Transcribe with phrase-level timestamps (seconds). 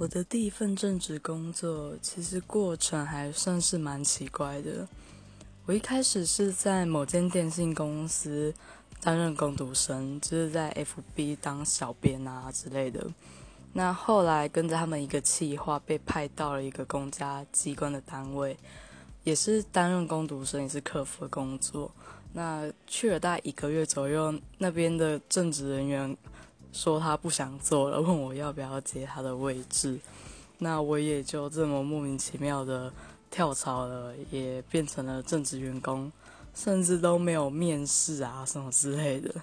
[0.00, 4.88] 我的第一份正职工作，其实过程还算是蛮奇怪的。
[5.66, 8.54] 我一开始是在某间电信公司
[9.02, 13.06] 担任工读生，就是在 FB 当小编啊之类的。
[13.74, 18.56] 那后来跟着他们一个企划，被派到了一个公家机关的单位，
[19.22, 21.92] 也是担任工读生，也是客服的工作。
[22.32, 26.16] 那去了大概一个月左右，那边的正职人员。
[26.72, 29.98] 说他不想做了，问我要不要接他的位置，
[30.58, 32.92] 那我也就这么莫名其妙的
[33.30, 36.10] 跳槽了，也变成了正职员工，
[36.54, 39.34] 甚至都没有面试啊什么之类的。